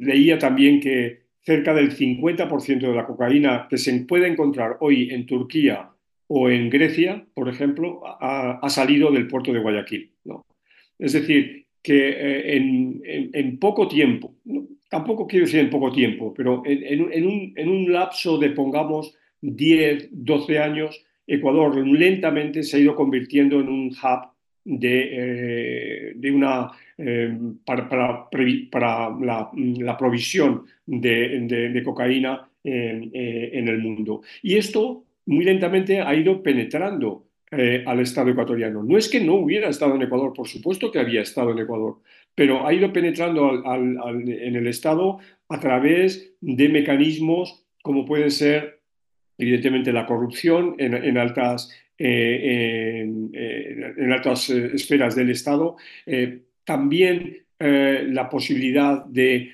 [0.00, 5.26] Leía también que cerca del 50% de la cocaína que se puede encontrar hoy en
[5.26, 5.90] Turquía
[6.26, 10.12] o en Grecia, por ejemplo, ha, salido del puerto de Guayaquil.
[10.24, 10.46] ¿no?
[10.98, 12.56] Es decir, que eh,
[13.32, 14.36] en, poco tiempo,
[14.88, 19.16] tampoco quiero decir en poco tiempo, pero en, en, un, en, un, lapso de, pongamos,
[19.40, 24.30] 10, 12 años, Ecuador lentamente se ha ido convirtiendo en un hub
[24.64, 33.50] de, eh, de una, eh, para, para, la, la, provisión de, de, cocaína en, eh,
[33.54, 34.22] en el mundo.
[34.42, 38.84] Y esto muy lentamente ha ido penetrando al Estado ecuatoriano.
[38.84, 41.96] No es que no hubiera estado en Ecuador, por supuesto que había estado en Ecuador,
[42.32, 45.18] pero ha ido penetrando al, al, al, en el Estado
[45.48, 48.80] a través de mecanismos como pueden ser,
[49.38, 57.44] evidentemente, la corrupción en, en altas, en, en, altas eh, esferas del Estado, eh, también
[57.62, 59.52] eh, la posibilidad de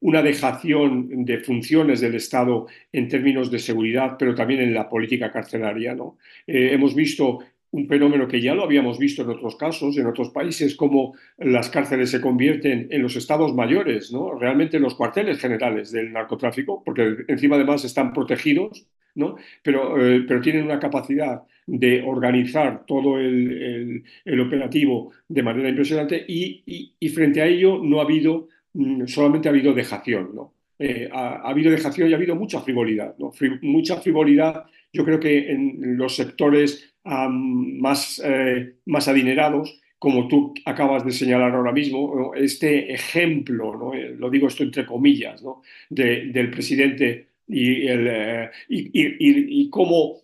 [0.00, 5.30] una dejación de funciones del Estado en términos de seguridad, pero también en la política
[5.30, 5.94] carcelaria.
[5.94, 6.16] ¿no?
[6.46, 7.40] Eh, hemos visto
[7.72, 11.68] un fenómeno que ya lo habíamos visto en otros casos, en otros países, como las
[11.70, 14.38] cárceles se convierten en los estados mayores, ¿no?
[14.38, 19.36] realmente en los cuarteles generales del narcotráfico, porque encima además están protegidos ¿no?
[19.62, 19.94] Pero,
[20.26, 27.08] pero tienen una capacidad de organizar todo el, el, operativo de manera impresionante y, y,
[27.10, 30.54] frente a ello no ha habido, mm, solamente ha habido dejación, ¿no?
[30.78, 33.32] Eh, ha, habido dejación y ha habido mucha frivolidad, ¿no?
[33.60, 41.04] mucha frivolidad yo creo que en los sectores más, eh, más adinerados, como tú acabas
[41.04, 43.94] de señalar ahora mismo, este ejemplo, ¿no?
[43.94, 45.62] Eh, lo digo esto entre comillas, ¿no?
[45.90, 50.20] del presidente y, el, y, y, y, cómo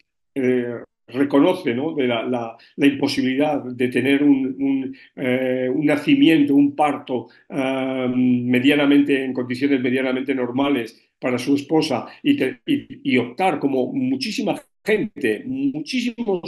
[1.08, 1.94] reconoce ¿no?
[1.94, 9.80] de la, la, imposibilidad de tener un, un, eh, nacimiento, un parto medianamente en condiciones
[9.80, 14.54] medianamente normales para su esposa y, te, y optar como muchísima
[15.46, 16.42] muchísimos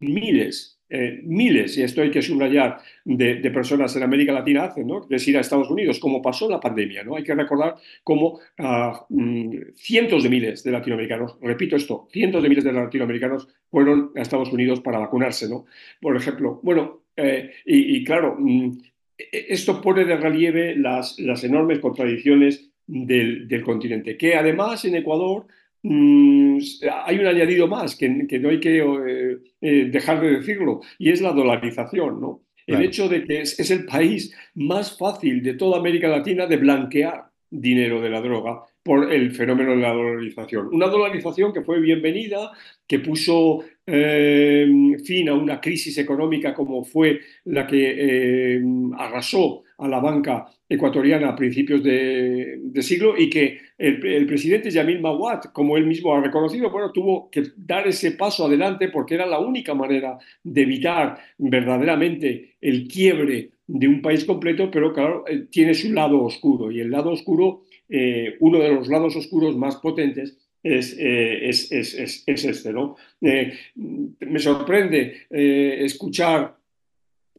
[0.00, 4.86] miles eh, miles, y esto hay que subrayar, de, de, personas en América Latina hacen,
[4.86, 5.00] ¿no?
[5.00, 7.16] De ir a Estados Unidos, como pasó la pandemia, ¿no?
[7.16, 12.62] Hay que recordar cómo uh, cientos de miles de latinoamericanos, repito esto, cientos de miles
[12.62, 15.66] de latinoamericanos fueron a Estados Unidos para vacunarse, ¿no?
[16.00, 18.78] Por ejemplo, bueno, eh, y, claro, mm,
[19.18, 24.94] e, esto pone de relieve las, las enormes contradicciones del, del continente, que además en
[24.94, 25.46] Ecuador
[25.88, 26.58] Mm,
[27.04, 31.10] hay un añadido más que, que no hay que eh, eh, dejar de decirlo, y
[31.10, 32.42] es la dolarización, ¿no?
[32.66, 36.56] El hecho de que es, es, el país más fácil de toda América Latina de
[36.56, 40.70] blanquear dinero de la droga por el fenómeno de la dolarización.
[40.72, 42.50] Una dolarización que fue bienvenida,
[42.86, 44.68] que puso eh,
[45.04, 48.62] fin a una crisis económica como fue la que eh,
[48.98, 55.52] arrasó a la banca ecuatoriana a principios de, siglo y que el, presidente Yamil Mawat,
[55.52, 59.38] como él mismo ha reconocido, bueno, tuvo que dar ese paso adelante porque era la
[59.38, 65.74] única manera de evitar verdaderamente el quiebre de un país completo, pero claro, eh, tiene
[65.74, 70.38] su lado oscuro y el lado oscuro, eh, uno de los lados oscuros más potentes
[70.62, 72.96] es, eh, es, es, es este, ¿no?
[73.20, 76.56] Me sorprende escuchar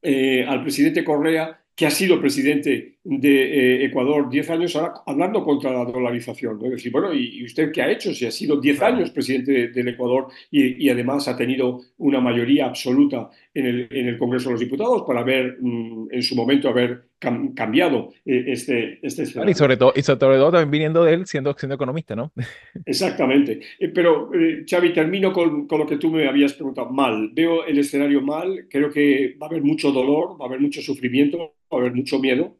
[0.01, 5.71] al presidente Correa que ha sido presidente de eh, Ecuador 10 años ahora hablando contra
[5.71, 6.59] la dolarización.
[6.59, 6.65] ¿no?
[6.65, 8.13] Es decir, bueno, ¿y, usted qué ha hecho?
[8.13, 12.65] Si ha sido 10 años presidente del Ecuador y, y, además ha tenido una mayoría
[12.65, 16.69] absoluta en el, en el Congreso de los Diputados para haber, mm, en su momento,
[16.69, 19.51] haber cam cambiado eh, este, este escenario.
[19.51, 22.31] Y sobre, todo, y sobre todo también viniendo de él siendo, siendo economista, ¿no?
[22.85, 23.59] Exactamente.
[23.79, 24.29] Eh, pero,
[24.69, 26.89] Xavi, termino con, con lo que tú me habías preguntado.
[26.89, 27.31] Mal.
[27.33, 28.67] Veo el escenario mal.
[28.69, 31.93] Creo que va a haber mucho dolor, va a haber mucho sufrimiento va a haber
[31.93, 32.57] mucho miedo.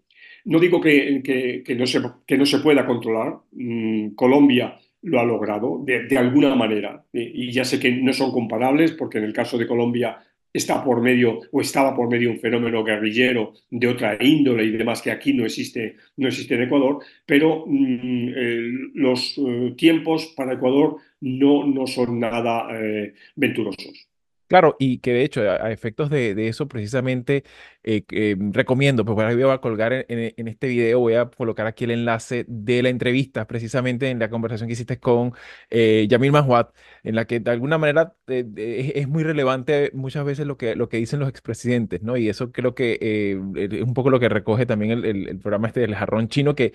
[0.48, 1.22] No digo que,
[1.66, 3.38] que, no, se, que no se pueda controlar.
[3.52, 7.04] Mm, Colombia lo ha logrado de, alguna manera.
[7.14, 10.18] Y, y ya sé que no son comparables porque en el caso de Colombia
[10.54, 15.02] está por medio o estaba por medio un fenómeno guerrillero de otra índole y demás
[15.02, 20.54] que aquí no existe, no existe en Ecuador, pero mm, eh, los eh, tiempos para
[20.54, 24.08] Ecuador no, no son nada eh, venturosos.
[24.48, 27.44] Claro, y que de hecho, a, efectos de, de, eso, precisamente
[27.84, 31.68] eh, eh, recomiendo, pues ahora voy a colgar en, en, este video, voy a colocar
[31.68, 35.34] aquí el enlace de la entrevista, precisamente en la conversación que hiciste con
[35.70, 40.48] eh, Yamil Mahuat, en la que de alguna manera eh, es muy relevante muchas veces
[40.48, 42.16] lo que, lo que dicen los expresidentes, ¿no?
[42.16, 45.40] Y eso creo que eh, es un poco lo que recoge también el, el, el
[45.40, 46.74] programa este del jarrón chino, que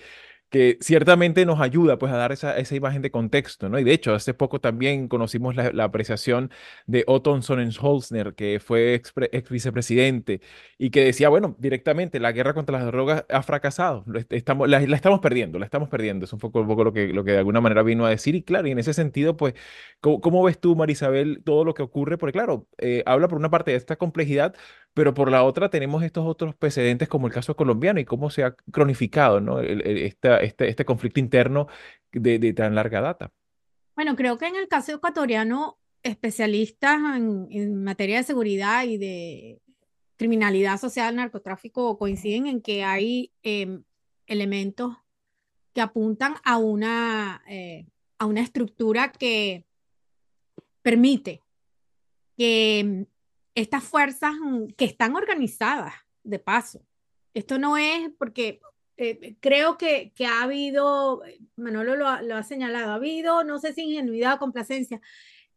[0.53, 3.79] que ciertamente nos ayuda pues a dar esa, esa imagen de contexto, ¿no?
[3.79, 6.51] Y de hecho, hace poco también conocimos la, la apreciación
[6.87, 9.15] de Otto Sonnenholzner, que fue ex,
[9.49, 10.43] vicepresidente,
[10.77, 14.97] y que decía, bueno, directamente, la guerra contra las drogas ha fracasado, estamos, la, la,
[14.97, 17.39] estamos perdiendo, la estamos perdiendo, es un poco, un poco lo, que, lo que de
[17.39, 19.55] alguna manera vino a decir, y claro, y en ese sentido, pues,
[20.01, 22.19] ¿cómo, cómo ves tú, Marisabel, todo lo que ocurre?
[22.19, 24.55] Porque claro, eh, habla por una parte de esta complejidad,
[24.95, 28.45] pero por la otra tenemos estos otros precedentes como el caso colombiano y cómo se
[28.45, 29.61] ha cronificado, ¿no?
[29.61, 31.69] El, el, este, este conflicto interno
[32.13, 33.33] de, de, tan larga data.
[33.95, 39.63] Bueno, creo que en el caso ecuatoriano, especialistas en, en materia de seguridad y de
[40.17, 43.81] criminalidad social, narcotráfico, coinciden en que hay eh,
[44.27, 44.97] elementos
[45.73, 47.87] que apuntan a una, eh,
[48.19, 49.65] a una estructura que
[50.83, 51.43] permite
[52.37, 53.07] que
[53.55, 54.35] estas fuerzas
[54.77, 56.81] que están organizadas, de paso,
[57.35, 58.61] esto no es porque
[58.97, 61.23] eh, creo que, que, ha habido,
[61.57, 65.01] Manolo lo ha, señalado, ha habido, no sé si ingenuidad o complacencia,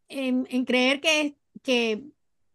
[0.08, 2.04] en, creer que, que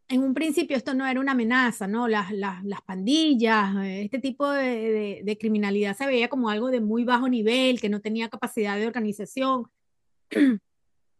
[0.08, 2.08] en un principio esto no era una amenaza, ¿no?
[2.08, 7.04] Las, las, las pandillas, este tipo de, de, criminalidad se veía como algo de muy
[7.04, 9.70] bajo nivel, que no tenía capacidad de organización.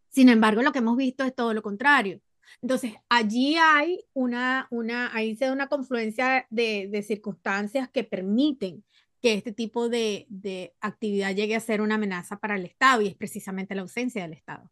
[0.09, 2.21] Sin embargo, lo que hemos visto es todo lo contrario.
[2.63, 8.85] Entonces, allí hay una, una, ahí se da una confluencia de, de circunstancias que permiten
[9.21, 13.09] que este tipo de, de, actividad llegue a ser una amenaza para el Estado y
[13.09, 14.71] es precisamente la ausencia del Estado.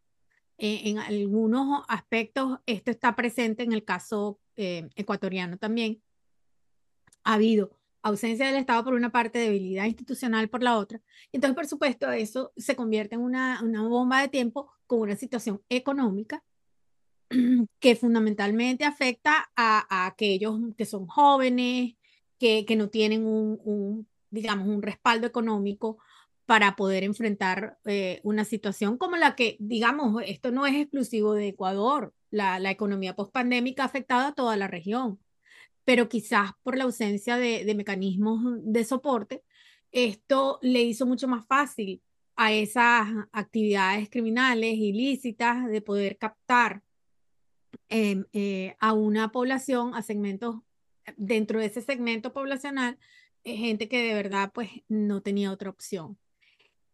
[0.57, 6.03] en algunos aspectos esto está presente en el caso ecuatoriano también.
[7.25, 11.01] Ha habido ausencia del Estado por una parte, debilidad institucional por la otra.
[11.33, 15.63] Entonces, por supuesto, eso se convierte en una, una bomba de tiempo con una situación
[15.69, 16.43] económica
[17.81, 21.95] que fundamentalmente afecta a, aquellos que son jóvenes,
[22.39, 25.99] que, que no tienen un, digamos, un respaldo económico
[26.47, 31.49] para poder enfrentar eh, una situación como la que, digamos, esto no es exclusivo de
[31.49, 35.19] Ecuador, la, la economía pospandémica ha afectado a toda la región
[35.89, 39.43] pero quizás por la ausencia de, mecanismos de soporte,
[39.91, 42.03] esto le hizo mucho más fácil
[42.37, 46.83] a esas actividades criminales ilícitas de poder captar
[47.89, 50.57] em, eh, a una población, a segmentos
[51.17, 52.99] dentro de ese segmento poblacional,
[53.45, 56.19] eh, gente que de verdad pues no tenía otra opción.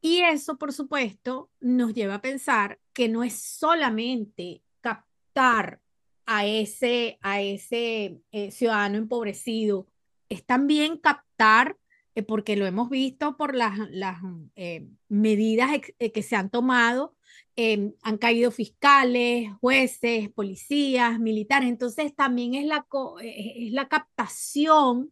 [0.01, 5.81] Y eso, por supuesto, nos lleva a pensar que no es solamente captar
[6.27, 9.87] a ese, a ese eh, ciudadano empobrecido
[10.29, 11.79] es también captar,
[12.15, 14.19] eh, porque lo hemos visto por las, las
[14.57, 17.15] eh, medidas que se han tomado,
[17.57, 22.87] em, han caído fiscales, jueces, policías, militares, entonces también es la,
[23.23, 25.11] es la captación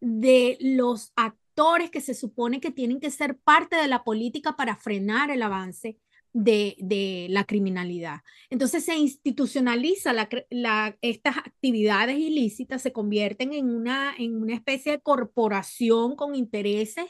[0.00, 4.76] de los actores que se supone que tienen que ser parte de la política para
[4.76, 5.98] frenar el avance
[6.34, 8.20] de, la criminalidad.
[8.50, 15.00] Entonces se institucionaliza la, estas actividades ilícitas, se convierten en una, en una especie de
[15.00, 17.06] corporación con intereses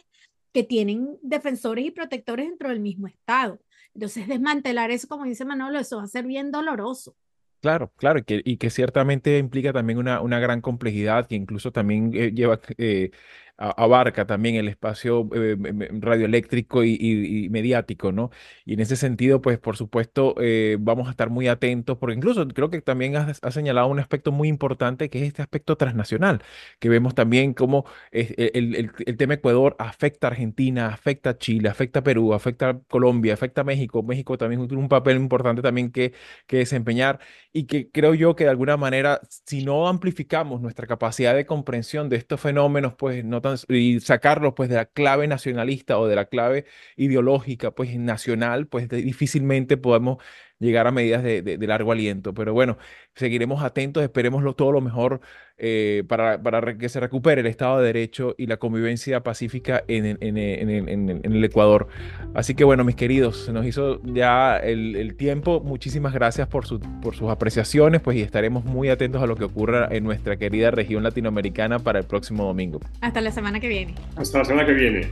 [0.52, 3.58] que tienen defensores y protectores dentro del mismo Estado.
[3.94, 7.16] Entonces desmantelar eso, como dice Manolo, eso va a ser bien doloroso.
[7.60, 11.72] Claro, claro, y que, y que ciertamente implica también una, una gran complejidad que incluso
[11.72, 13.10] también eh, lleva eh,
[13.56, 15.56] abarca también el espacio eh,
[16.00, 18.30] radioeléctrico y, mediático, ¿no?
[18.64, 22.46] Y en ese sentido, pues por supuesto, eh, vamos a estar muy atentos, porque incluso
[22.48, 26.42] creo que también has, señalado un aspecto muy importante, que es este aspecto transnacional,
[26.80, 31.68] que vemos también cómo e, el, el, tema Ecuador afecta a Argentina, afecta a Chile,
[31.68, 34.02] afecta a Perú, afecta a Colombia, afecta a México.
[34.02, 36.12] México también tiene un papel importante también que,
[36.46, 37.20] que desempeñar
[37.52, 42.08] y que creo yo que de alguna manera, si no amplificamos nuestra capacidad de comprensión
[42.08, 46.26] de estos fenómenos, pues no y sacarlos pues de la clave nacionalista o de la
[46.26, 46.64] clave
[46.96, 50.18] ideológica pues nacional, pues difícilmente podemos
[50.58, 52.34] llegar a medidas de, largo aliento.
[52.34, 52.78] Pero bueno,
[53.14, 55.20] seguiremos atentos, esperemos todo lo mejor
[55.56, 60.18] eh, para, para, que se recupere el Estado de Derecho y la convivencia pacífica en,
[60.20, 61.88] en, en, el Ecuador.
[62.34, 65.60] Así que bueno, mis queridos, se nos hizo ya el, el tiempo.
[65.60, 69.44] Muchísimas gracias por, su, por sus apreciaciones, pues y estaremos muy atentos a lo que
[69.44, 72.80] ocurra en nuestra querida región latinoamericana para el próximo domingo.
[73.00, 73.94] Hasta la semana que viene.
[74.16, 75.08] Hasta la semana que viene.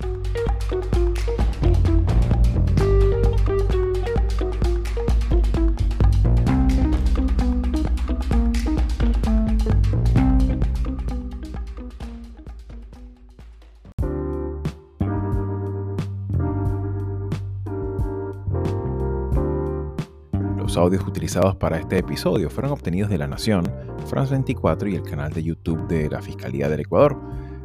[20.73, 23.71] Los audios utilizados para este episodio fueron obtenidos de La Nación,
[24.07, 27.21] France 24 y el canal de YouTube de la Fiscalía del Ecuador.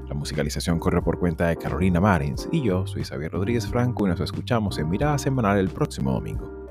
[0.10, 4.10] La musicalización corre por cuenta de Carolina Marins y yo soy Xavier Rodríguez Franco y
[4.10, 6.67] nos escuchamos en Mirada Semanal el próximo domingo.